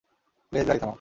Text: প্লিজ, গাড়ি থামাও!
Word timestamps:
প্লিজ, 0.51 0.63
গাড়ি 0.67 0.79
থামাও! 0.79 0.89